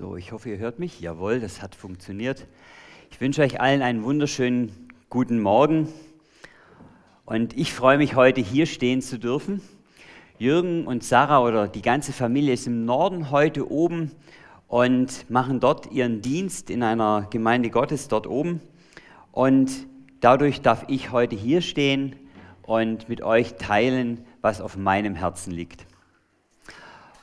[0.00, 0.98] So, ich hoffe, ihr hört mich.
[1.02, 2.46] Jawohl, das hat funktioniert.
[3.10, 5.88] Ich wünsche euch allen einen wunderschönen guten Morgen.
[7.26, 9.60] Und ich freue mich heute hier stehen zu dürfen.
[10.38, 14.12] Jürgen und Sarah oder die ganze Familie ist im Norden heute oben
[14.68, 18.62] und machen dort ihren Dienst in einer Gemeinde Gottes dort oben.
[19.32, 19.70] Und
[20.20, 22.16] dadurch darf ich heute hier stehen
[22.62, 25.84] und mit euch teilen, was auf meinem Herzen liegt.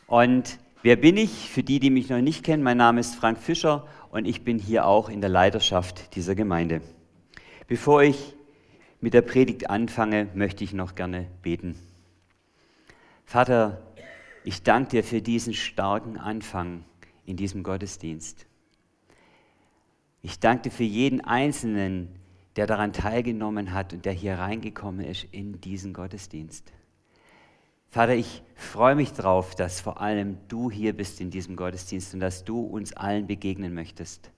[0.05, 1.49] Und Wer bin ich?
[1.49, 4.59] Für die, die mich noch nicht kennen, mein Name ist Frank Fischer und ich bin
[4.59, 6.81] hier auch in der Leiterschaft dieser Gemeinde.
[7.67, 8.35] Bevor ich
[9.01, 11.75] mit der Predigt anfange, möchte ich noch gerne beten.
[13.25, 13.81] Vater,
[14.43, 16.85] ich danke dir für diesen starken Anfang
[17.25, 18.45] in diesem Gottesdienst.
[20.21, 22.09] Ich danke dir für jeden Einzelnen,
[22.55, 26.71] der daran teilgenommen hat und der hier reingekommen ist in diesen Gottesdienst.
[27.89, 28.43] Vater, ich
[28.77, 32.59] freue mich darauf, dass vor allem du hier bist in diesem Gottesdienst und dass du
[32.59, 34.29] uns allen begegnen möchtest.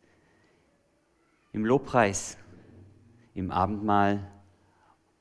[1.52, 2.38] Im Lobpreis,
[3.34, 4.32] im Abendmahl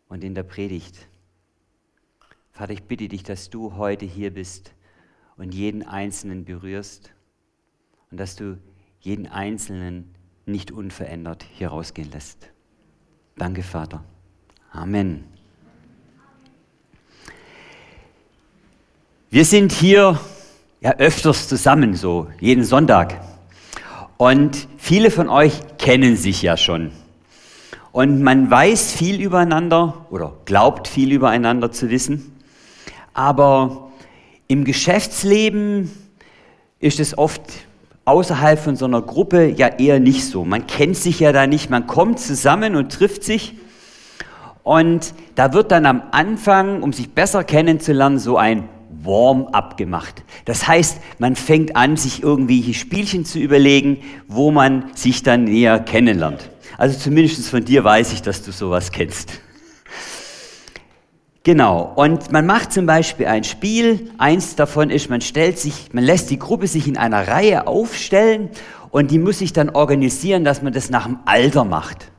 [0.08, 1.08] und in der Predigt.
[2.52, 4.72] Vater, ich bitte dich, dass du heute hier bist
[5.36, 7.12] und jeden Einzelnen berührst
[8.12, 8.56] und dass du
[9.00, 10.14] jeden Einzelnen
[10.46, 12.52] nicht unverändert hier rausgehen lässt.
[13.34, 14.05] Danke, Vater.
[14.70, 15.38] Amen.
[19.30, 20.18] Wir sind hier
[20.80, 23.20] ja öfters zusammen, so jeden Sonntag.
[24.16, 26.92] Und viele von euch kennen sich ja schon.
[27.92, 32.40] Und man weiß viel übereinander oder glaubt viel übereinander zu wissen.
[33.12, 33.90] Aber
[34.46, 35.90] im Geschäftsleben
[36.80, 37.42] ist es oft
[38.06, 40.46] außerhalb von so einer Gruppe ja eher nicht so.
[40.46, 43.56] Man kennt sich ja da nicht, man kommt zusammen und trifft sich.
[44.62, 48.70] Und da wird dann am Anfang, um sich besser kennenzulernen, so ein
[49.09, 50.23] Warm-up gemacht.
[50.45, 55.81] Das heißt, man fängt an, sich irgendwelche Spielchen zu überlegen, wo man sich dann näher
[55.81, 56.51] kennenlernt.
[56.77, 59.41] Also zumindest von dir weiß ich, dass du sowas kennst.
[61.42, 64.11] Genau, und man macht zum Beispiel ein Spiel.
[64.18, 68.51] Eins davon ist, man stellt sich, man lässt die Gruppe sich in einer Reihe aufstellen
[68.91, 72.11] und die muss sich dann organisieren, dass man das nach dem Alter macht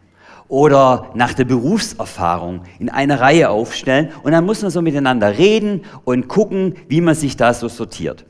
[0.50, 5.86] oder nach der Berufserfahrung in eine Reihe aufstellen und dann muss man so miteinander reden
[6.04, 8.26] und gucken, wie man sich da so sortiert.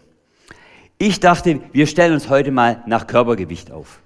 [1.00, 4.02] Ich dachte, wir stellen uns heute mal nach Körpergewicht auf.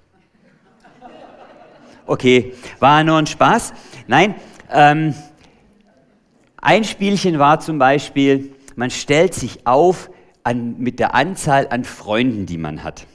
[2.06, 3.74] Okay, war nur ein Spaß.
[4.08, 4.36] Nein,
[4.72, 5.16] ähm,
[6.58, 10.12] ein Spielchen war zum Beispiel, man stellt sich auf
[10.44, 13.08] an, mit der Anzahl an Freunden, die man hat.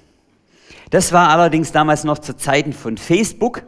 [0.90, 3.62] Das war allerdings damals noch zu Zeiten von Facebook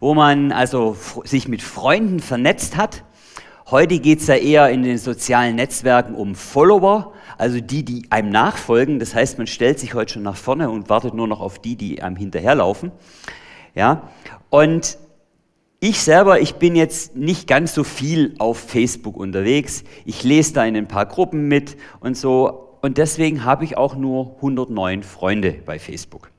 [0.00, 3.04] wo man also sich mit Freunden vernetzt hat.
[3.70, 8.30] Heute geht es ja eher in den sozialen Netzwerken um Follower, also die, die einem
[8.30, 8.98] nachfolgen.
[8.98, 11.76] Das heißt, man stellt sich heute schon nach vorne und wartet nur noch auf die,
[11.76, 12.90] die einem hinterherlaufen.
[13.76, 14.08] Ja,
[14.48, 14.98] und
[15.78, 19.84] ich selber, ich bin jetzt nicht ganz so viel auf Facebook unterwegs.
[20.04, 22.76] Ich lese da in ein paar Gruppen mit und so.
[22.82, 26.30] Und deswegen habe ich auch nur 109 Freunde bei Facebook.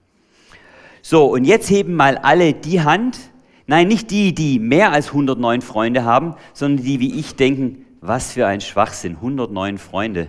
[1.01, 3.30] So, und jetzt heben mal alle die Hand,
[3.71, 8.33] Nein, nicht die, die mehr als 109 Freunde haben, sondern die wie ich denken, was
[8.33, 10.27] für ein Schwachsinn, 109 Freunde.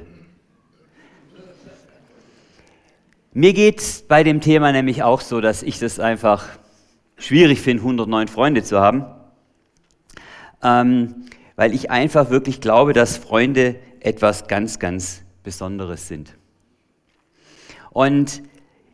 [3.32, 6.50] Mir geht es bei dem Thema nämlich auch so, dass ich das einfach
[7.16, 9.06] schwierig finde, 109 Freunde zu haben,
[10.62, 11.26] ähm,
[11.56, 16.36] weil ich einfach wirklich glaube, dass Freunde etwas ganz, ganz Besonderes sind.
[17.90, 18.40] Und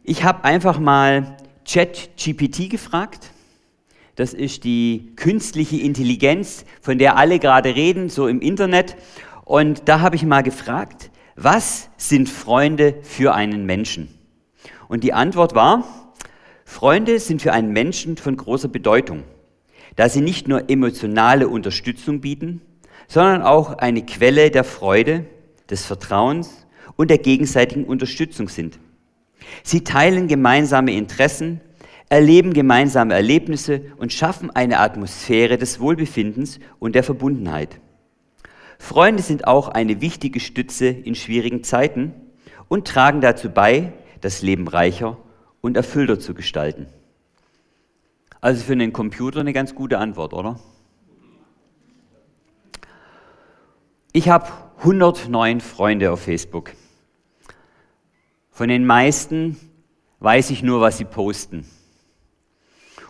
[0.05, 1.37] ich habe einfach mal
[1.67, 3.33] ChatGPT gefragt
[4.19, 8.97] das ist die künstliche Intelligenz, von der alle gerade reden, so im Internet.
[9.45, 14.09] Und da habe ich mal gefragt, was sind Freunde für einen Menschen?
[14.89, 15.85] Und die Antwort war,
[16.65, 19.23] Freunde sind für einen Menschen von großer Bedeutung,
[19.95, 22.61] da sie nicht nur emotionale Unterstützung bieten,
[23.07, 25.27] sondern auch eine Quelle der Freude,
[25.71, 28.81] des Vertrauens und der gegenseitigen Unterstützung sind.
[29.63, 31.61] Sie teilen gemeinsame Interessen,
[32.09, 37.81] erleben gemeinsame Erlebnisse und schaffen eine Atmosphäre des Wohlbefindens und der Verbundenheit.
[38.79, 42.15] Freunde sind auch eine wichtige Stütze in schwierigen Zeiten
[42.69, 45.17] und tragen dazu bei, das Leben reicher
[45.61, 46.87] und erfüllter zu gestalten.
[48.41, 50.61] Also für einen Computer eine ganz gute Antwort, oder?
[54.13, 54.47] Ich habe
[54.79, 56.73] 109 Freunde auf Facebook.
[58.51, 59.59] Von den meisten
[60.21, 61.67] weiß ich nur, was sie posten.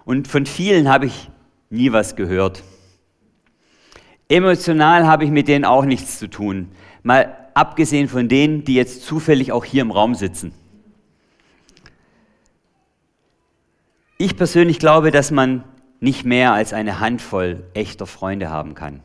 [0.09, 1.29] Und von vielen habe ich
[1.69, 2.63] nie was gehört.
[4.31, 6.71] Emotional habe ich mit denen auch nichts zu tun.
[7.03, 10.55] Mal abgesehen von denen, die jetzt zufällig auch hier im Raum sitzen.
[14.17, 15.63] Ich persönlich glaube, dass man
[16.01, 19.03] nicht mehr als eine Handvoll echter Freunde haben kann.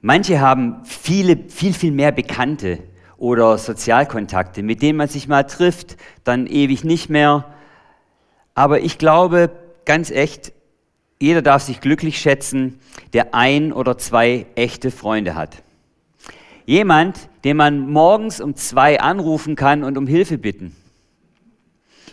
[0.00, 2.78] Manche haben viele, viel, viel mehr Bekannte
[3.18, 7.53] oder Sozialkontakte, mit denen man sich mal trifft, dann ewig nicht mehr.
[8.54, 9.50] Aber ich glaube,
[9.84, 10.52] ganz echt,
[11.20, 12.78] jeder darf sich glücklich schätzen,
[13.12, 15.62] der ein oder zwei echte Freunde hat.
[16.66, 20.74] Jemand, den man morgens um zwei anrufen kann und um Hilfe bitten.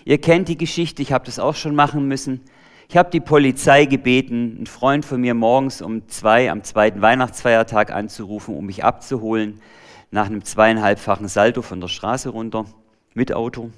[0.03, 2.41] Ihr kennt die Geschichte, ich habe das auch schon machen müssen.
[2.89, 7.91] Ich habe die Polizei gebeten, einen Freund von mir morgens um zwei am zweiten Weihnachtsfeiertag
[7.91, 9.61] anzurufen, um mich abzuholen,
[10.09, 12.65] nach einem zweieinhalbfachen Salto von der Straße runter
[13.13, 13.69] mit Auto.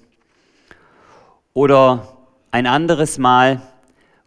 [1.53, 2.07] Oder
[2.53, 3.63] ein anderes Mal,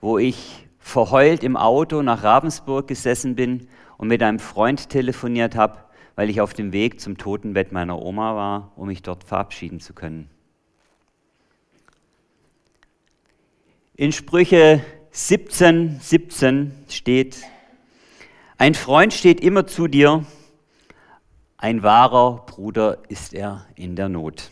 [0.01, 3.69] wo ich verheult im Auto nach Ravensburg gesessen bin
[3.99, 5.79] und mit einem Freund telefoniert habe,
[6.17, 9.95] weil ich auf dem Weg zum Totenbett meiner Oma war, um mich dort verabschieden zu
[9.95, 10.29] können.
[13.95, 17.45] In Sprüche 17, 17 steht,
[18.59, 20.27] ein Freund steht immer zu dir,
[21.59, 24.51] ein wahrer Bruder ist er in der Not.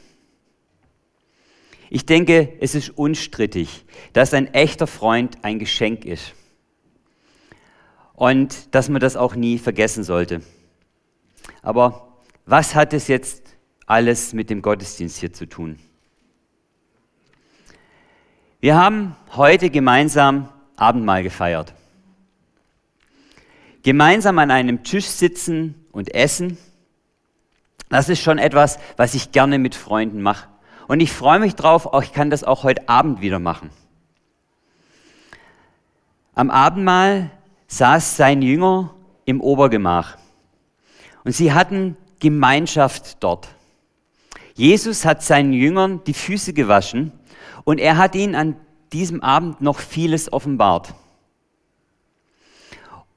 [1.90, 6.34] Ich denke, es ist unstrittig, dass ein echter Freund ein Geschenk ist
[8.14, 10.40] und dass man das auch nie vergessen sollte.
[11.62, 12.08] Aber
[12.46, 15.78] was hat es jetzt alles mit dem Gottesdienst hier zu tun?
[18.60, 21.74] Wir haben heute gemeinsam Abendmahl gefeiert.
[23.82, 26.56] Gemeinsam an einem Tisch sitzen und essen,
[27.90, 30.48] das ist schon etwas, was ich gerne mit Freunden mache.
[30.86, 33.70] Und ich freue mich drauf, auch ich kann das auch heute Abend wieder machen.
[36.34, 37.30] Am Abendmahl
[37.68, 38.94] saß sein Jünger
[39.24, 40.16] im Obergemach
[41.24, 43.48] und sie hatten Gemeinschaft dort.
[44.54, 47.12] Jesus hat seinen Jüngern die Füße gewaschen
[47.64, 48.56] und er hat ihnen an
[48.92, 50.94] diesem Abend noch vieles offenbart.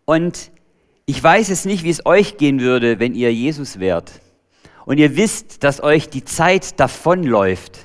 [0.06, 0.52] Und
[1.06, 4.22] ich weiß es nicht, wie es euch gehen würde, wenn ihr Jesus wärt.
[4.88, 7.78] Und ihr wisst, dass euch die Zeit davonläuft,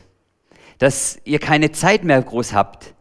[0.79, 2.95] dass ihr keine Zeit mehr groß habt.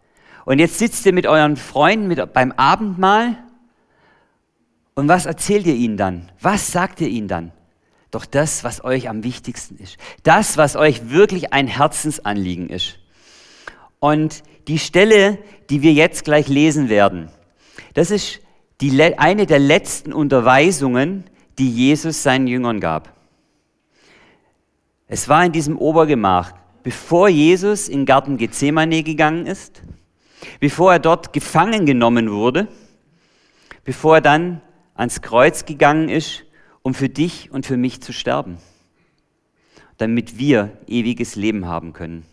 [0.44, 3.38] Und jetzt sitzt ihr mit euren Freunden mit, beim Abendmahl.
[4.96, 6.32] Und was erzählt ihr ihnen dann?
[6.42, 7.52] Was sagt ihr ihnen dann?
[8.10, 9.98] Doch das, was euch am wichtigsten ist.
[10.24, 12.98] Das, was euch wirklich ein Herzensanliegen ist.
[14.00, 15.38] Und die Stelle,
[15.70, 17.30] die wir jetzt gleich lesen werden,
[17.94, 18.40] das ist
[18.82, 21.26] die, eine der letzten Unterweisungen,
[21.60, 23.21] die Jesus seinen Jüngern gab.
[25.14, 26.54] Es war in diesem Obergemach,
[26.84, 29.82] bevor Jesus in Garten Gethsemane gegangen ist,
[30.62, 32.70] bevor er dort gefangen genommen wurde,
[33.84, 34.62] bevor er dann
[34.96, 36.46] ans Kreuz gegangen ist,
[36.82, 38.58] um für dich und für mich zu sterben,
[39.98, 42.26] damit wir ewiges Leben haben können.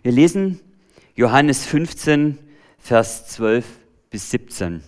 [0.00, 0.58] Wir lesen
[1.16, 2.38] Johannes 15,
[2.78, 3.66] Vers 12
[4.08, 4.82] bis 17.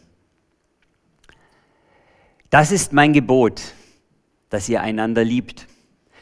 [2.49, 3.61] Das ist mein Gebot,
[4.49, 5.67] dass ihr einander liebt,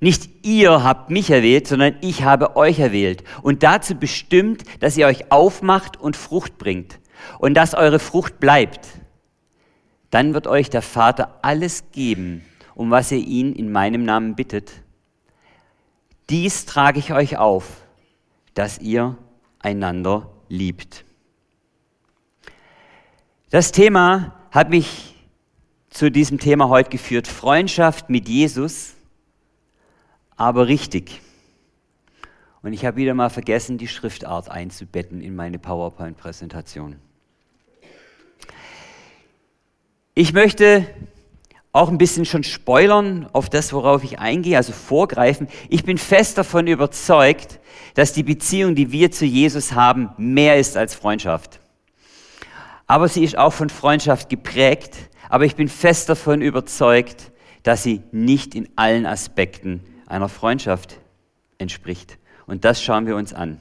[0.00, 3.22] Nicht ihr habt mich erwählt, sondern ich habe euch erwählt.
[3.42, 6.98] Und dazu bestimmt, dass ihr euch aufmacht und Frucht bringt.
[7.38, 8.88] Und dass eure Frucht bleibt.
[10.10, 12.42] Dann wird euch der Vater alles geben,
[12.74, 14.72] um was ihr ihn in meinem Namen bittet.
[16.30, 17.66] Dies trage ich euch auf,
[18.54, 19.16] dass ihr
[19.58, 21.04] einander liebt.
[23.50, 25.14] Das Thema hat mich
[25.90, 28.94] zu diesem Thema heute geführt, Freundschaft mit Jesus,
[30.40, 31.20] aber richtig.
[32.62, 36.96] Und ich habe wieder mal vergessen, die Schriftart einzubetten in meine PowerPoint-Präsentation.
[40.14, 40.86] Ich möchte
[41.72, 45.46] auch ein bisschen schon spoilern auf das, worauf ich eingehe, also vorgreifen.
[45.68, 47.60] Ich bin fest davon überzeugt,
[47.92, 51.60] dass die Beziehung, die wir zu Jesus haben, mehr ist als Freundschaft.
[52.86, 54.96] Aber sie ist auch von Freundschaft geprägt.
[55.28, 57.30] Aber ich bin fest davon überzeugt,
[57.62, 60.98] dass sie nicht in allen Aspekten einer Freundschaft
[61.58, 62.18] entspricht.
[62.46, 63.58] Und das schauen wir uns an.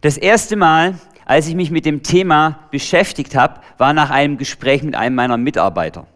[0.00, 4.82] Das erste Mal, als ich mich mit dem Thema beschäftigt habe, war nach einem Gespräch
[4.82, 6.06] mit einem meiner Mitarbeiter.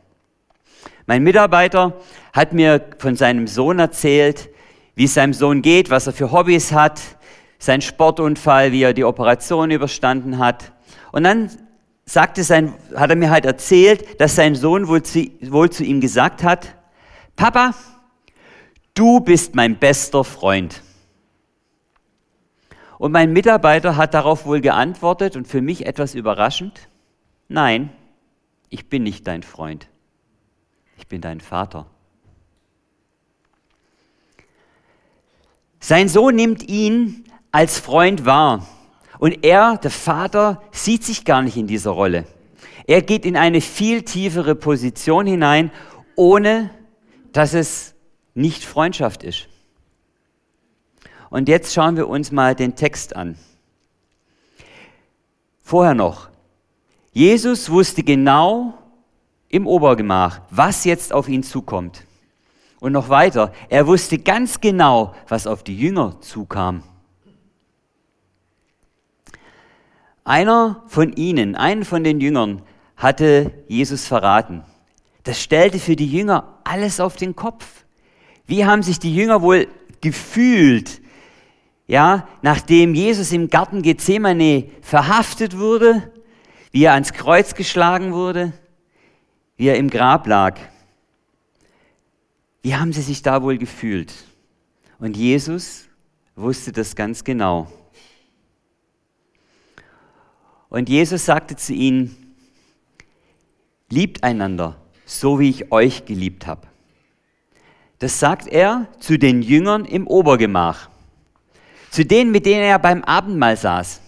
[1.06, 2.00] Mein Mitarbeiter
[2.32, 4.48] hat mir von seinem Sohn erzählt,
[4.94, 7.00] wie es seinem Sohn geht, was er für Hobbys hat.
[7.58, 10.72] sein Sportunfall, wie er die Operation überstanden hat.
[11.12, 11.48] Und dann
[12.04, 16.00] sagte sein, hat er mir halt erzählt, dass sein Sohn wohl zu, wohl zu ihm
[16.00, 16.74] gesagt hat,
[17.36, 17.72] Papa,
[18.94, 20.82] du bist mein bester Freund.
[22.98, 26.88] Und mein Mitarbeiter hat darauf wohl geantwortet und für mich etwas überraschend,
[27.48, 27.90] nein,
[28.68, 29.88] ich bin nicht dein Freund,
[30.96, 31.86] ich bin dein Vater.
[35.80, 38.66] Sein Sohn nimmt ihn als Freund wahr.
[39.18, 42.24] Und er, der Vater, sieht sich gar nicht in dieser Rolle.
[42.86, 45.72] Er geht in eine viel tiefere Position hinein,
[46.14, 46.70] ohne
[47.32, 47.94] dass es
[48.34, 49.48] nicht Freundschaft ist.
[51.30, 53.38] Und jetzt schauen wir uns mal den Text an.
[55.62, 56.28] Vorher noch.
[57.12, 58.74] Jesus wusste genau
[59.48, 62.04] im Obergemach, was jetzt auf ihn zukommt.
[62.80, 66.82] Und noch weiter, er wusste ganz genau, was auf die Jünger zukam.
[70.24, 72.62] Einer von ihnen, einen von den Jüngern,
[72.96, 74.64] hatte Jesus verraten.
[75.24, 77.81] Das stellte für die Jünger alles auf den Kopf.
[78.52, 79.66] Wie haben sich die Jünger wohl
[80.02, 81.00] gefühlt,
[81.86, 86.12] ja, nachdem Jesus im Garten Gethsemane verhaftet wurde,
[86.70, 88.52] wie er ans Kreuz geschlagen wurde,
[89.56, 90.60] wie er im Grab lag?
[92.60, 94.12] Wie haben sie sich da wohl gefühlt?
[94.98, 95.88] Und Jesus
[96.36, 97.72] wusste das ganz genau.
[100.68, 102.34] Und Jesus sagte zu ihnen,
[103.88, 106.71] liebt einander, so wie ich euch geliebt habe.
[108.02, 110.88] Das sagt er zu den Jüngern im Obergemach,
[111.90, 114.00] zu denen, mit denen er beim Abendmahl saß.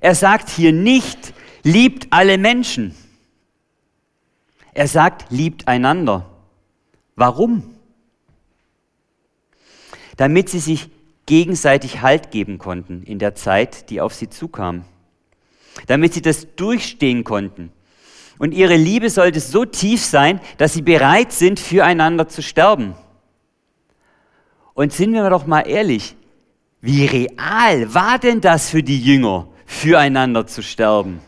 [0.00, 2.94] Er sagt hier nicht, liebt alle Menschen.
[4.74, 6.26] Er sagt, liebt einander.
[7.14, 7.62] Warum?
[10.16, 10.90] Damit sie sich
[11.26, 14.84] gegenseitig Halt geben konnten in der Zeit, die auf sie zukam
[15.86, 17.70] damit sie das durchstehen konnten.
[18.38, 22.94] Und ihre Liebe sollte so tief sein, dass sie bereit sind, füreinander zu sterben.
[24.74, 26.14] Und sind wir doch mal ehrlich,
[26.80, 31.20] wie real war denn das für die Jünger, füreinander zu sterben?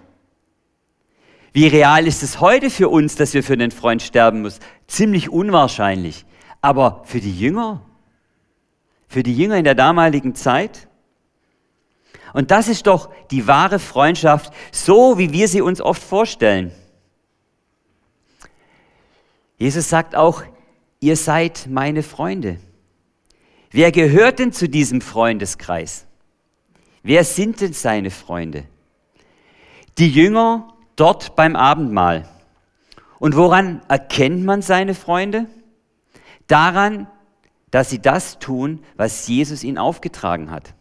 [1.52, 4.60] Wie real ist es heute für uns, dass wir für einen Freund sterben müssen?
[4.86, 6.24] Ziemlich unwahrscheinlich.
[6.60, 7.82] Aber für die Jünger?
[9.08, 10.86] Für die Jünger in der damaligen Zeit?
[12.32, 16.70] Und das ist doch die wahre Freundschaft, so wie wir sie uns oft vorstellen.
[19.60, 20.42] Jesus sagt auch,
[21.00, 22.56] ihr seid meine Freunde.
[23.70, 26.06] Wer gehört denn zu diesem Freundeskreis?
[27.02, 28.64] Wer sind denn seine Freunde?
[29.98, 32.26] Die Jünger dort beim Abendmahl.
[33.18, 35.44] Und woran erkennt man seine Freunde?
[36.46, 37.06] Daran,
[37.70, 40.72] dass sie das tun, was Jesus ihnen aufgetragen hat.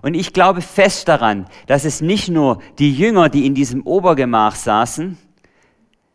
[0.00, 4.54] Und ich glaube fest daran, dass es nicht nur die Jünger, die in diesem Obergemach
[4.54, 5.18] saßen,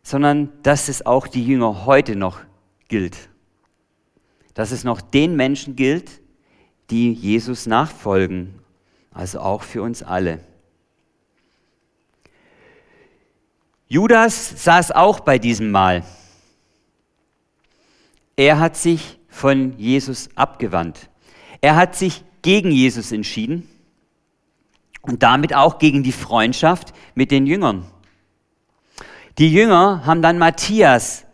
[0.04, 2.40] sondern dass es auch die Jünger heute noch
[2.86, 3.30] gilt.
[4.52, 6.20] Dass es noch den Menschen gilt,
[6.90, 8.60] die Jesus nachfolgen,
[9.10, 10.40] also auch für uns alle.
[13.88, 16.04] Judas saß auch bei diesem Mahl.
[18.36, 21.08] Er hat sich von Jesus abgewandt.
[21.60, 23.68] Er hat sich gegen Jesus entschieden
[25.00, 27.86] und damit auch gegen die Freundschaft mit den Jüngern.
[29.38, 31.24] Die Jünger haben dann Matthias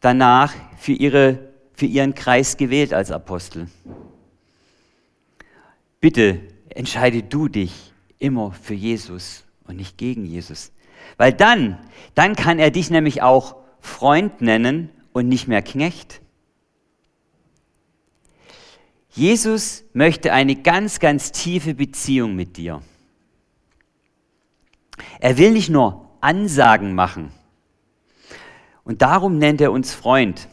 [0.00, 3.68] danach für, ihre, für ihren Kreis gewählt als Apostel.
[6.00, 10.72] Bitte entscheide du dich immer für Jesus und nicht gegen Jesus.
[11.16, 11.78] Weil dann,
[12.14, 16.20] dann kann er dich nämlich auch Freund nennen und nicht mehr Knecht.
[19.10, 22.82] Jesus möchte eine ganz, ganz tiefe Beziehung mit dir.
[25.20, 27.32] Er will nicht nur Ansagen machen.
[28.84, 30.48] Und darum nennt er uns Freund.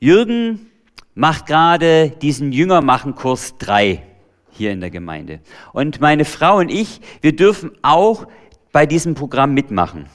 [0.00, 0.70] Jürgen
[1.14, 4.02] macht gerade diesen Jüngermachen-Kurs 3
[4.50, 5.40] hier in der Gemeinde.
[5.72, 8.26] Und meine Frau und ich, wir dürfen auch
[8.72, 10.06] bei diesem Programm mitmachen.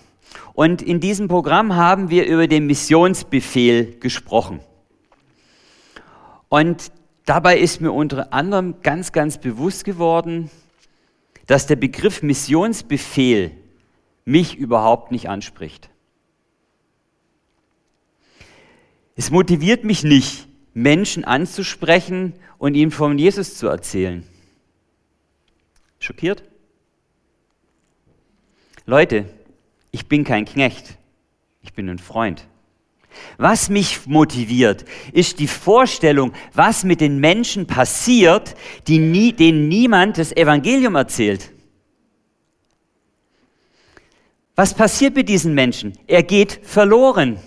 [0.54, 4.60] Und in diesem Programm haben wir über den Missionsbefehl gesprochen.
[6.48, 6.92] Und
[7.26, 10.50] dabei ist mir unter anderem ganz, ganz bewusst geworden,
[11.46, 13.52] dass der Begriff Missionsbefehl
[14.26, 15.90] mich überhaupt nicht anspricht.
[19.16, 24.26] Es motiviert mich nicht, Menschen anzusprechen und ihnen von Jesus zu erzählen.
[26.00, 26.44] Schockiert?
[28.86, 29.26] Leute,
[29.92, 30.98] ich bin kein Knecht,
[31.62, 32.48] ich bin ein Freund.
[33.38, 38.56] Was mich motiviert, ist die Vorstellung, was mit den Menschen passiert,
[38.88, 41.52] die nie, denen niemand das Evangelium erzählt.
[44.56, 45.94] Was passiert mit diesen Menschen?
[46.06, 47.40] Er geht verloren.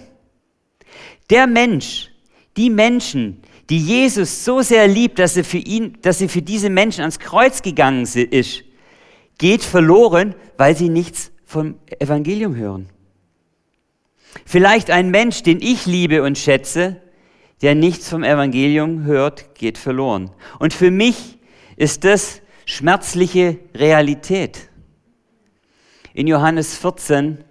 [1.31, 2.11] Der Mensch,
[2.57, 6.71] die Menschen, die Jesus so sehr liebt, dass er für ihn, dass er für diese
[6.71, 8.65] Menschen ans Kreuz gegangen ist,
[9.39, 12.89] geht verloren, weil sie nichts vom Evangelium hören.
[14.45, 17.01] Vielleicht ein Mensch, den ich liebe und schätze,
[17.63, 20.31] der nichts vom Evangelium hört, geht verloren.
[20.59, 21.39] Und für mich
[21.77, 24.69] ist das schmerzliche Realität.
[26.13, 27.45] In Johannes 14,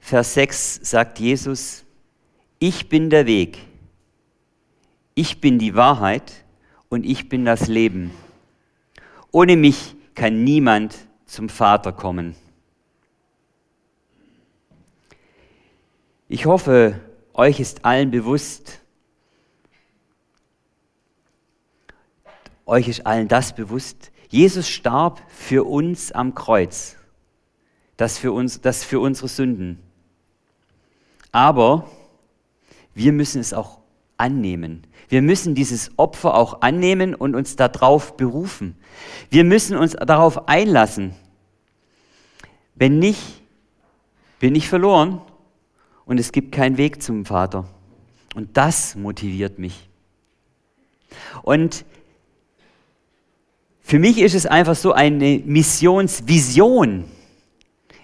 [0.00, 1.84] Vers 6 sagt Jesus,
[2.58, 3.58] ich bin der Weg,
[5.14, 6.44] ich bin die Wahrheit
[6.88, 8.12] und ich bin das Leben.
[9.32, 10.94] Ohne mich kann niemand
[11.26, 12.34] zum Vater kommen.
[16.36, 17.00] Ich hoffe,
[17.32, 18.82] euch ist allen bewusst,
[22.66, 26.96] euch ist allen das bewusst, Jesus starb für uns am Kreuz,
[27.96, 29.78] das für, uns, das für unsere Sünden.
[31.32, 31.88] Aber
[32.92, 33.78] wir müssen es auch
[34.18, 34.86] annehmen.
[35.08, 38.76] Wir müssen dieses Opfer auch annehmen und uns darauf berufen.
[39.30, 41.14] Wir müssen uns darauf einlassen.
[42.74, 43.22] Wenn nicht,
[44.38, 45.22] bin ich verloren
[46.06, 47.68] und es gibt keinen Weg zum Vater.
[48.34, 49.88] Und das motiviert mich.
[51.42, 51.84] Und
[53.82, 57.04] für mich ist es einfach so eine Missionsvision,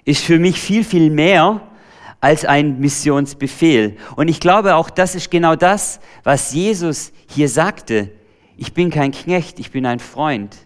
[0.05, 1.61] ist für mich viel, viel mehr
[2.21, 3.97] als ein Missionsbefehl.
[4.15, 8.11] Und ich glaube auch, das ist genau das, was Jesus hier sagte.
[8.57, 10.57] Ich bin kein Knecht, ich bin ein Freund.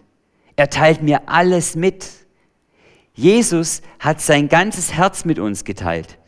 [0.55, 2.07] Er teilt mir alles mit.
[3.15, 6.19] Jesus hat sein ganzes Herz mit uns geteilt.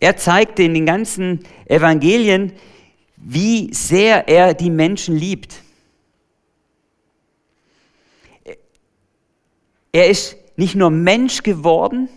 [0.00, 2.52] Er zeigte in den ganzen Evangelien,
[3.16, 5.62] wie sehr er die Menschen liebt.
[9.92, 12.08] Er ist nicht nur Mensch geworden,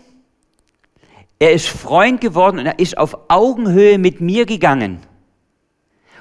[1.39, 4.99] er ist Freund geworden und er ist auf Augenhöhe mit mir gegangen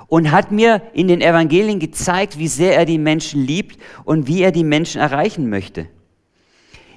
[0.07, 4.43] und hat mir in den Evangelien gezeigt, wie sehr er die Menschen liebt und wie
[4.43, 5.89] er die Menschen erreichen möchte.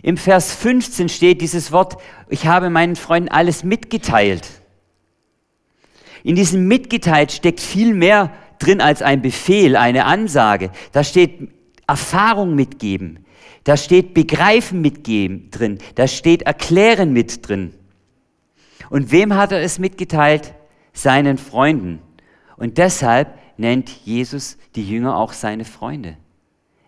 [0.04, 1.96] Im Vers 15 steht dieses Wort,
[2.28, 4.48] ich habe meinen Freunden alles mitgeteilt.
[6.24, 10.72] In diesem mitgeteilt steckt viel mehr drin als ein Befehl, eine Ansage.
[10.92, 11.50] Da steht
[11.88, 13.26] Erfahrung mitgeben.
[13.63, 15.80] Da steht Begreifen mitgeben drin.
[15.96, 17.74] Da steht Erklären mit drin.
[18.89, 20.54] Und wem hat er es mitgeteilt?
[20.92, 22.00] Seinen Freunden.
[22.58, 26.18] Und deshalb nennt Jesus die Jünger auch seine Freunde.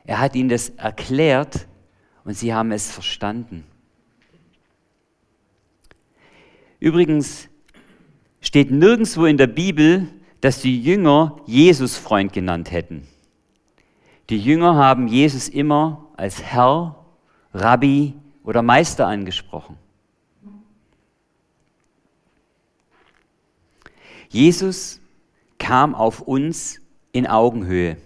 [0.03, 1.65] Er hat ihnen das erklärt
[2.25, 3.63] und sie haben es verstanden.
[6.79, 7.47] Übrigens
[8.41, 10.07] steht nirgendwo in der Bibel,
[10.41, 13.07] dass die Jünger Jesus Freund genannt hätten.
[14.29, 17.05] Die Jünger haben Jesus immer als Herr,
[17.53, 19.77] Rabbi oder Meister angesprochen.
[24.29, 24.99] Jesus
[25.57, 27.97] kam auf uns in Augenhöhe.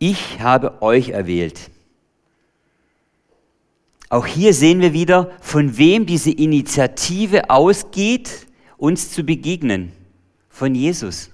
[0.00, 1.70] Ich habe euch erwählt.
[4.08, 9.92] Auch hier sehen wir wieder, von wem diese Initiative ausgeht, uns zu begegnen.
[10.48, 11.30] Von Jesus.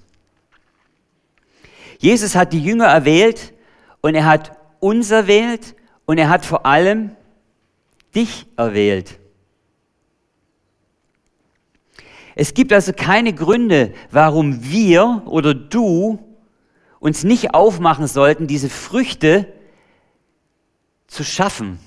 [1.99, 3.55] Jesus hat die Jünger erwählt
[4.03, 5.75] und er hat uns erwählt
[6.05, 7.13] und er hat vor allem
[8.15, 9.19] dich erwählt.
[12.35, 16.19] Es gibt also keine Gründe, warum wir oder du
[17.07, 19.47] uns nicht aufmachen sollten, diese Früchte
[21.07, 21.79] zu schaffen,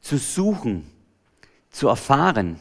[0.00, 0.90] zu suchen,
[1.70, 2.58] zu erfahren.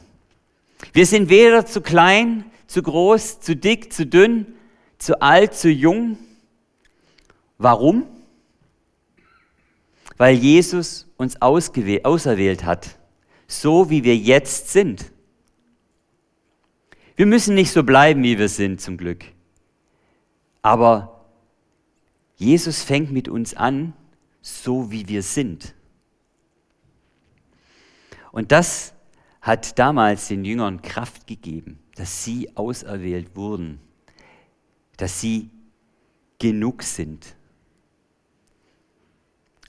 [0.94, 4.46] Wir sind weder zu klein, zu groß, zu dick, zu dünn,
[5.00, 6.20] zu alt, zu jung.
[7.58, 8.06] Warum?
[10.16, 13.00] Weil Jesus uns auserwählt hat,
[13.48, 15.12] so wie wir jetzt sind.
[17.16, 19.26] Wir müssen nicht so bleiben, wie wir sind, zum Glück.
[20.62, 21.19] Aber
[22.40, 23.94] Jesus fängt mit uns an,
[24.42, 25.76] so wie wir sind.
[28.32, 28.94] Und das
[29.42, 33.80] hat damals den Jüngern Kraft gegeben, dass sie auserwählt wurden,
[34.96, 35.50] dass sie
[36.40, 37.36] genug sind.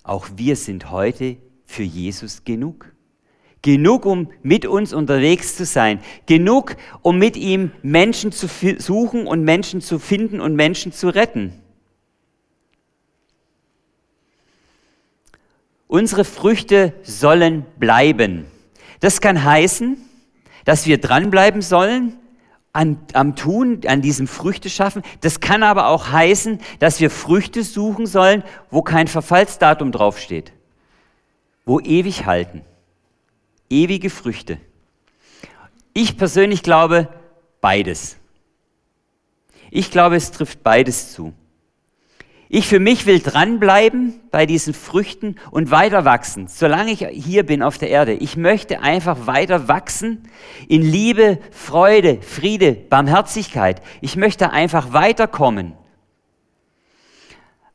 [0.05, 2.93] Auch wir sind heute für Jesus genug.
[3.63, 6.01] Genug, um mit uns unterwegs zu sein.
[6.27, 8.47] Genug, um mit ihm Menschen zu
[8.79, 11.60] suchen und Menschen zu finden und Menschen zu retten.
[15.91, 18.47] Unsere Früchte sollen bleiben.
[19.01, 19.97] Das kann heißen,
[20.65, 22.17] dass wir dranbleiben sollen
[22.73, 25.03] an, am Tun, an diesem Früchte schaffen.
[25.23, 30.53] Das kann aber auch heißen, dass wir Früchte suchen sollen, wo kein Verfallsdatum draufsteht,
[31.65, 32.63] wo ewig halten.
[33.69, 34.59] Ewige Früchte.
[35.93, 37.09] Ich persönlich glaube
[37.61, 38.17] beides.
[39.73, 41.33] Ich glaube, es trifft beides zu.
[42.53, 47.63] Ich für mich will dranbleiben bei diesen Früchten und weiter wachsen, solange ich hier bin
[47.63, 48.13] auf der Erde.
[48.13, 50.29] Ich möchte einfach weiter wachsen
[50.67, 53.81] in Liebe, Freude, Friede, Barmherzigkeit.
[54.01, 55.75] Ich möchte einfach weiterkommen.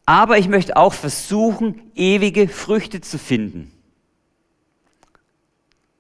[0.06, 3.72] Aber ich möchte auch versuchen, ewige Früchte zu finden,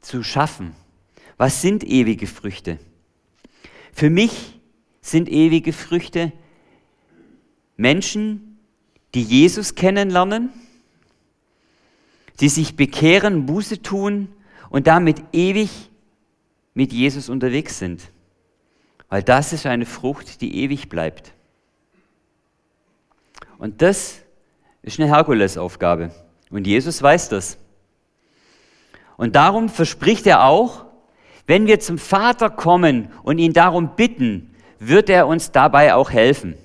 [0.02, 0.76] zu schaffen.
[1.38, 2.78] Was sind ewige Früchte?
[3.94, 4.60] Für mich
[5.00, 6.34] sind ewige Früchte
[7.78, 8.55] Menschen,
[9.15, 10.51] die Jesus kennenlernen,
[12.39, 14.28] die sich bekehren, Buße tun
[14.69, 15.89] und damit ewig
[16.73, 18.12] mit Jesus unterwegs sind.
[19.08, 21.32] Weil das ist eine Frucht, die ewig bleibt.
[23.58, 24.19] Und das
[24.82, 26.12] ist eine Herkulesaufgabe.
[26.49, 27.58] Und Jesus weiß das.
[29.15, 30.86] Und darum verspricht er auch,
[31.47, 36.56] wenn wir zum Vater kommen und ihn darum bitten, wird er uns dabei auch helfen.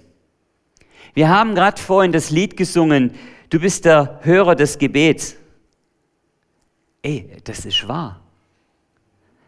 [1.14, 3.12] Wir haben gerade vorhin das Lied gesungen,
[3.48, 5.36] du bist der Hörer des Gebets.
[7.02, 8.20] Ey, das ist wahr.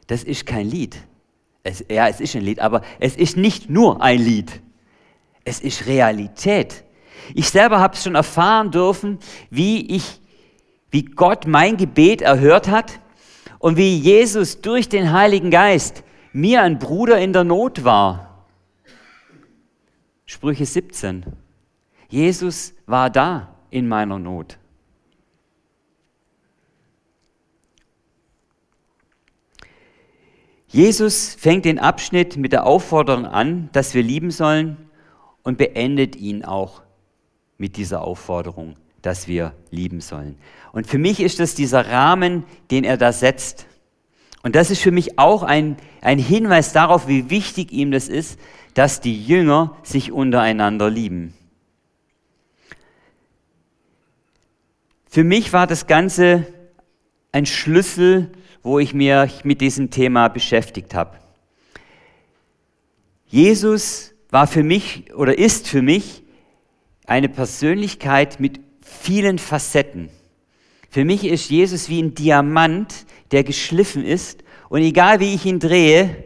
[0.06, 0.96] Das ist kein Lied.
[1.62, 4.60] Es, ja, es ist ein Lied, aber es ist nicht nur ein Lied.
[5.44, 6.84] Es ist Realität.
[7.34, 9.18] Ich selber habe es schon erfahren dürfen,
[9.50, 10.20] wie ich,
[10.90, 13.00] wie Gott mein Gebet erhört hat
[13.58, 18.46] und wie Jesus durch den Heiligen Geist mir ein Bruder in der Not war.
[20.26, 21.26] Sprüche 17.
[22.12, 24.58] Jesus war da in meiner Not.
[30.66, 34.76] Jesus fängt den Abschnitt mit der Aufforderung an, dass wir lieben sollen
[35.42, 36.82] und beendet ihn auch
[37.56, 40.36] mit dieser Aufforderung, dass wir lieben sollen.
[40.72, 43.66] Und für mich ist das dieser Rahmen, den er da setzt.
[44.42, 48.38] Und das ist für mich auch ein, ein Hinweis darauf, wie wichtig ihm das ist,
[48.74, 51.32] dass die Jünger sich untereinander lieben.
[55.12, 56.46] Für mich war das Ganze
[57.32, 61.18] ein Schlüssel, wo ich mich mit diesem Thema beschäftigt habe.
[63.26, 66.22] Jesus war für mich oder ist für mich
[67.04, 70.08] eine Persönlichkeit mit vielen Facetten.
[70.88, 75.58] Für mich ist Jesus wie ein Diamant, der geschliffen ist und egal wie ich ihn
[75.58, 76.24] drehe,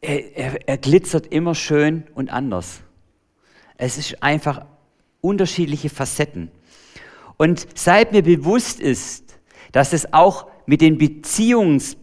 [0.00, 2.80] er, er, er glitzert immer schön und anders.
[3.76, 4.66] Es ist einfach
[5.20, 6.50] unterschiedliche Facetten.
[7.36, 9.38] Und seit mir bewusst ist,
[9.72, 11.96] dass es auch mit den Beziehungs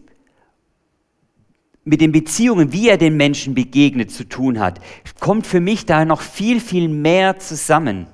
[1.84, 4.80] mit den Beziehungen, wie er den Menschen begegnet, zu tun hat,
[5.18, 8.06] kommt für mich da noch viel, viel mehr zusammen.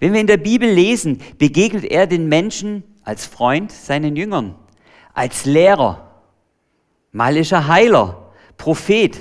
[0.00, 4.54] Wenn wir in der Bibel lesen, begegnet er den Menschen als Freund seinen Jüngern,
[5.14, 6.22] als Lehrer,
[7.12, 9.18] mal ist er Heiler, Prophet.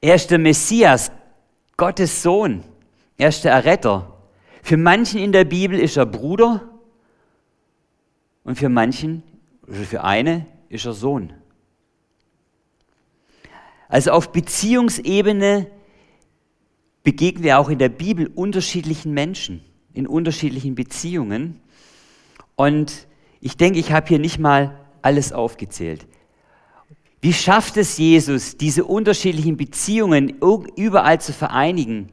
[0.00, 1.12] Er ist der Messias,
[1.76, 2.64] Gottes Sohn.
[3.18, 4.11] Er ist der Erretter.
[4.62, 6.70] Für manchen in der Bibel ist er Bruder
[8.44, 9.22] und für manchen,
[9.66, 11.32] also für eine, ist er Sohn.
[13.88, 15.66] Also auf Beziehungsebene
[17.02, 21.60] begegnen wir auch in der Bibel unterschiedlichen Menschen, in unterschiedlichen Beziehungen.
[22.54, 23.06] Und
[23.40, 26.06] ich denke, ich habe hier nicht mal alles aufgezählt.
[27.20, 30.36] Wie schafft es Jesus, diese unterschiedlichen Beziehungen
[30.76, 32.08] überall zu vereinigen?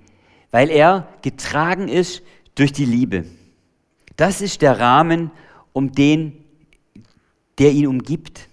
[0.51, 2.23] Weil er getragen ist
[2.59, 3.25] durch die Liebe.
[4.17, 5.31] Das ist der Rahmen,
[5.71, 6.43] um den,
[7.57, 8.49] der ihn umgibt.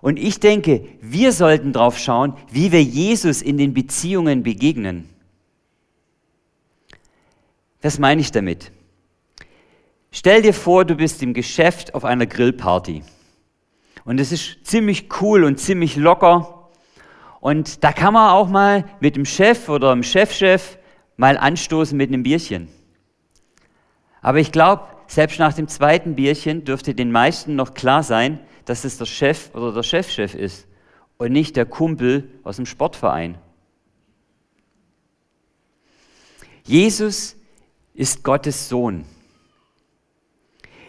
[0.00, 5.08] Und ich denke, wir sollten darauf schauen, wie wir Jesus in den Beziehungen begegnen.
[7.82, 8.70] Was meine ich damit?
[10.12, 13.02] Stell dir vor, du bist im Geschäft auf einer Grillparty.
[14.04, 16.70] Und es ist ziemlich cool und ziemlich locker.
[17.40, 20.77] Und da kann man auch mal mit dem Chef oder dem Chefchef
[21.18, 22.68] mal anstoßen mit einem Bierchen.
[24.22, 28.84] Aber ich glaube, selbst nach dem zweiten Bierchen dürfte den meisten noch klar sein, dass
[28.84, 30.66] es der Chef oder der Chefchef ist
[31.18, 33.36] und nicht der Kumpel aus dem Sportverein.
[36.64, 37.36] Jesus
[37.94, 39.04] ist Gottes Sohn.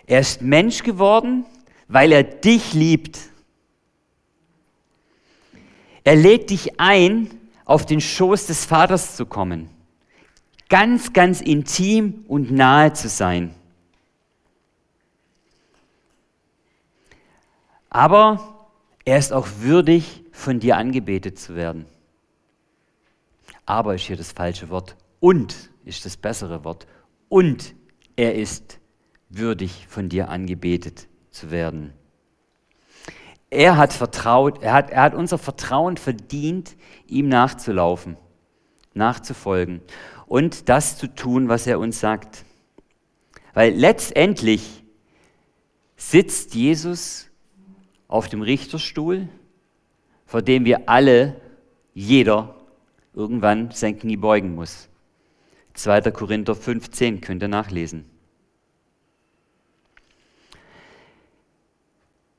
[0.06, 1.46] Er ist Mensch geworden,
[1.88, 3.18] weil er dich liebt.
[6.04, 7.30] Er lädt dich ein,
[7.66, 9.70] auf den Schoß des Vaters zu kommen
[10.70, 13.54] ganz, ganz intim und nahe zu sein.
[17.90, 18.68] Aber
[19.04, 21.86] er ist auch würdig, von dir angebetet zu werden.
[23.66, 24.96] Aber ist hier das falsche Wort.
[25.20, 26.88] Und ist das bessere Wort.
[27.28, 27.76] Und
[28.16, 28.80] er ist
[29.30, 31.94] würdig, von dir angebetet zu werden.
[33.50, 36.76] Er hat vertraut, er hat, er hat unser Vertrauen verdient,
[37.08, 38.16] ihm nachzulaufen,
[38.94, 39.82] nachzufolgen
[40.30, 42.46] und das zu tun, was er uns sagt.
[43.54, 44.84] Weil letztendlich
[45.98, 47.28] sitzt Jesus
[48.08, 49.28] auf dem Richterstuhl,
[50.26, 51.36] vor dem wir alle,
[51.94, 52.56] jeder,
[53.14, 54.88] irgendwann sein Knie beugen muss.
[55.74, 56.12] 2.
[56.12, 58.06] Korinther 15 könnt ihr nachlesen.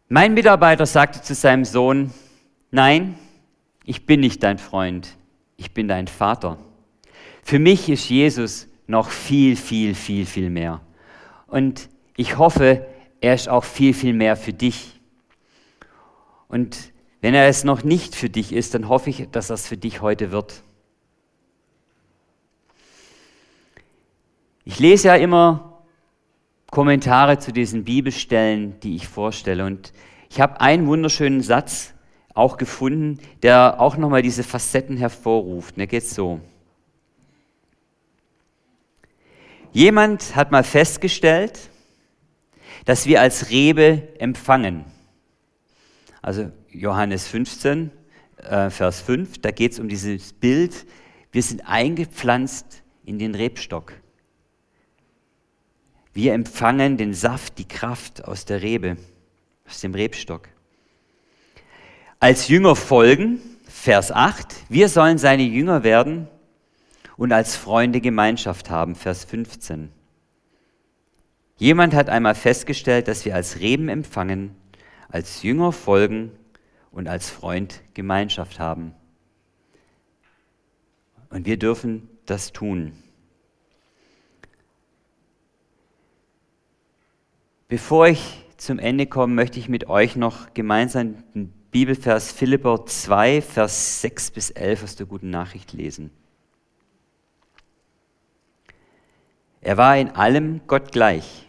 [0.09, 2.12] Mein Mitarbeiter sagte zu seinem Sohn,
[2.70, 3.16] nein,
[3.85, 5.16] ich bin nicht dein Freund,
[5.57, 6.59] ich bin dein Vater.
[7.51, 10.83] Für mich ist Jesus noch viel, viel, viel, viel mehr.
[11.49, 12.87] Und ich hoffe,
[13.21, 15.01] er ist auch viel, viel mehr für dich.
[16.47, 19.77] Und wenn er es noch nicht für dich ist, dann hoffe ich, dass das für
[19.77, 20.63] dich heute wird.
[24.65, 25.83] Ich lese ja immer
[26.71, 29.67] Kommentare zu diesen Bibelstellen, die ich vorstelle.
[29.67, 29.93] Und
[30.29, 31.95] ich habe einen wunderschönen Satz
[32.33, 35.77] auch gefunden, der auch nochmal diese Facetten hervorruft.
[35.79, 36.39] Der geht so.
[39.73, 41.71] Jemand hat mal festgestellt,
[42.85, 44.85] dass wir als Rebe empfangen.
[46.23, 47.91] Also Johannes 15,
[48.39, 50.87] äh, Vers 5, da geht es um dieses Bild,
[51.31, 53.93] wir sind eingepflanzt in den Rebstock.
[56.13, 58.97] Wir empfangen den Saft, die Kraft aus der Rebe,
[59.69, 60.49] aus dem Rebstock.
[62.19, 66.29] Als Jünger folgen, Vers 8, wir sollen seine Jünger werden
[67.21, 69.93] und als Freunde Gemeinschaft haben, Vers 15.
[71.59, 74.57] Jemand hat einmal festgestellt, dass wir als Reben empfangen,
[75.11, 76.33] als Jünger folgen
[76.91, 78.95] und als Freund Gemeinschaft haben.
[81.29, 82.93] Und wir dürfen das tun.
[87.69, 93.43] Bevor ich zum Ende komme, möchte ich mit euch noch gemeinsam den Bibelvers Philipper 2,
[93.43, 96.11] Vers 6 bis 11 aus der guten Nachricht lesen.
[99.61, 101.46] Er war in allem Gott gleich.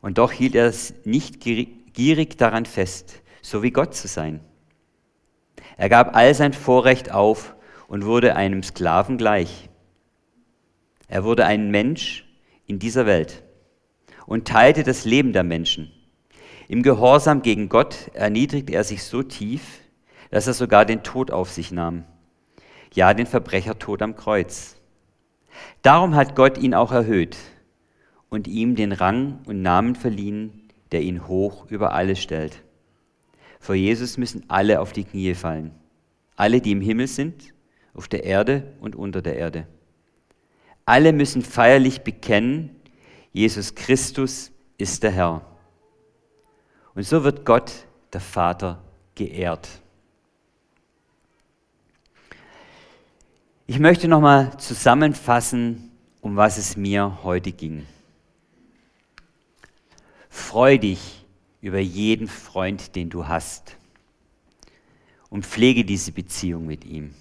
[0.00, 4.40] Und doch hielt er es nicht gierig daran fest, so wie Gott zu sein.
[5.76, 7.54] Er gab all sein Vorrecht auf
[7.86, 9.68] und wurde einem Sklaven gleich.
[11.08, 12.26] Er wurde ein Mensch
[12.66, 13.42] in dieser Welt
[14.26, 15.92] und teilte das Leben der Menschen.
[16.68, 19.80] Im Gehorsam gegen Gott erniedrigte er sich so tief,
[20.30, 22.04] dass er sogar den Tod auf sich nahm.
[22.94, 24.76] Ja, den Verbrechertod am Kreuz.
[25.82, 27.36] Darum hat Gott ihn auch erhöht
[28.28, 32.62] und ihm den Rang und Namen verliehen, der ihn hoch über alle stellt.
[33.60, 35.72] Vor Jesus müssen alle auf die Knie fallen.
[36.36, 37.52] Alle, die im Himmel sind,
[37.94, 39.66] auf der Erde und unter der Erde.
[40.84, 42.74] Alle müssen feierlich bekennen,
[43.32, 45.42] Jesus Christus ist der Herr.
[46.94, 48.82] Und so wird Gott, der Vater,
[49.14, 49.81] geehrt.
[53.72, 57.86] Ich möchte nochmal zusammenfassen, um was es mir heute ging.
[60.28, 61.24] Freu dich
[61.62, 63.78] über jeden Freund, den du hast
[65.30, 67.14] und pflege diese Beziehung mit ihm.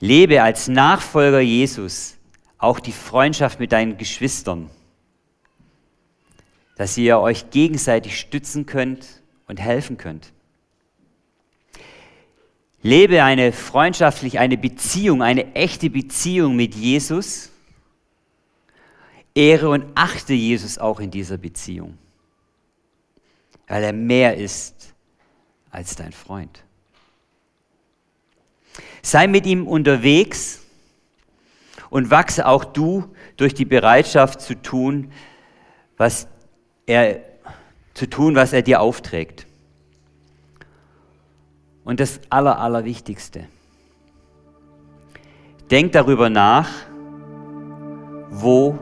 [0.00, 2.16] Lebe als Nachfolger Jesus
[2.58, 4.70] auch die Freundschaft mit deinen Geschwistern,
[6.74, 10.32] dass ihr euch gegenseitig stützen könnt und helfen könnt.
[12.82, 17.50] Lebe eine freundschaftlich, eine Beziehung, eine echte Beziehung mit Jesus.
[19.34, 21.96] Ehre und achte Jesus auch in dieser Beziehung,
[23.68, 24.94] weil er mehr ist
[25.70, 26.64] als dein Freund.
[29.02, 30.60] Sei mit ihm unterwegs
[31.90, 35.12] und wachse auch du durch die Bereitschaft zu tun,
[35.96, 36.26] was
[36.86, 37.20] er,
[37.94, 39.47] zu tun, was er dir aufträgt.
[41.88, 43.44] Und das Aller, Allerwichtigste.
[45.70, 46.68] Denk darüber nach,
[48.28, 48.78] wo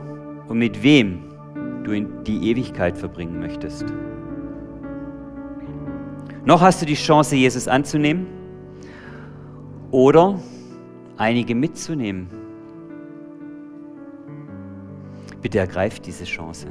[0.49, 1.23] und mit wem
[1.85, 3.85] du in die Ewigkeit verbringen möchtest.
[6.43, 8.27] Noch hast du die Chance, Jesus anzunehmen
[9.91, 10.37] oder
[11.15, 12.29] einige mitzunehmen
[15.41, 16.67] Bitte ergreift diese Chance.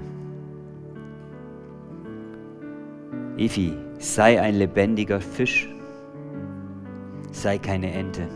[3.38, 5.75] Evi, sei ein lebendiger Fisch.
[7.36, 8.26] Sei keine Ente,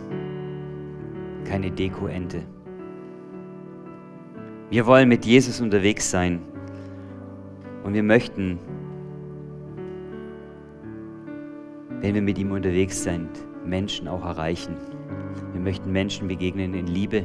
[1.47, 2.43] keine Deko-Ente.
[4.69, 6.43] Wir wollen mit Jesus unterwegs sein.
[7.83, 8.59] Und wir möchten,
[12.03, 13.31] wenn wir mit ihm unterwegs sind,
[13.65, 14.77] Menschen auch erreichen.
[15.53, 17.25] Wir möchten Menschen begegnen in Liebe,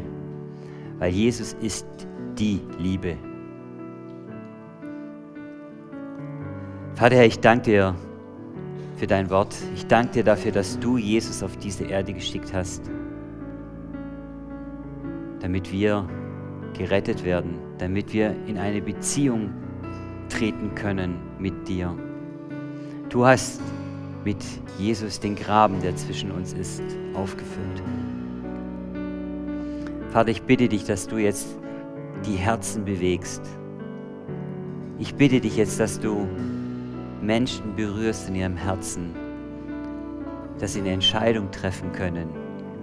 [1.00, 1.86] weil Jesus ist
[2.40, 3.18] die Liebe.
[6.96, 7.96] Vater, ich danke dir
[8.96, 9.56] für dein Wort.
[9.76, 12.90] Ich danke dir dafür, dass du Jesus auf diese Erde geschickt hast,
[15.40, 16.08] damit wir
[16.78, 19.52] gerettet werden, damit wir in eine Beziehung
[20.30, 21.96] treten können mit dir.
[23.10, 23.62] Du hast
[24.24, 24.44] mit
[24.80, 27.84] Jesus den Graben, der zwischen uns ist, aufgefüllt.
[30.10, 31.58] Vater, ich bitte dich, dass du jetzt
[32.26, 33.42] die Herzen bewegst.
[34.98, 36.28] Ich bitte dich jetzt, dass du
[37.26, 39.16] Menschen berührst in ihrem Herzen,
[40.60, 42.30] dass sie eine Entscheidung treffen können,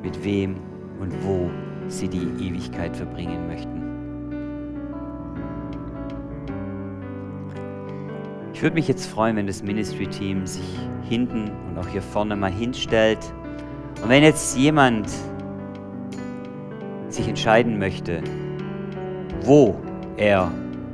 [0.02, 0.56] mit wem
[1.00, 1.50] und wo
[1.88, 3.82] sie die Ewigkeit verbringen möchten.
[8.54, 10.78] Ich würde mich jetzt freuen, wenn das Ministry-Team sich
[11.08, 13.18] hinten und auch hier vorne mal hinstellt.
[14.02, 15.10] Und wenn jetzt jemand
[17.08, 18.22] sich entscheiden möchte,
[19.42, 19.76] wo
[20.16, 20.52] er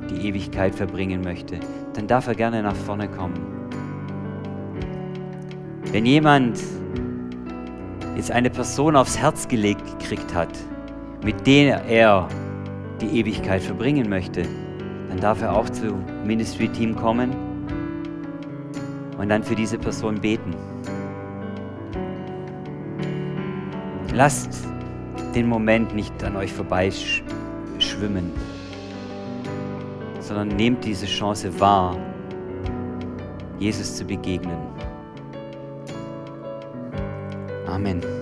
[0.09, 1.61] die Ewigkeit verbringen möchte,
[1.99, 3.35] dann darf er gerne nach vorne kommen.
[5.91, 6.61] Wenn jemand
[8.15, 10.57] jetzt eine Person aufs Herz gelegt gekriegt hat,
[11.25, 12.29] mit der er
[13.01, 14.43] die Ewigkeit verbringen möchte,
[15.09, 17.33] dann darf er auch zum Ministry Team kommen
[19.19, 20.55] und dann für diese Person beten.
[24.15, 24.69] Lasst
[25.35, 28.31] den Moment nicht an euch vorbeischwimmen,
[30.29, 31.97] sondern nehmt diese Chance wahr,
[33.59, 34.59] Jesus zu begegnen.
[37.67, 38.18] Amen.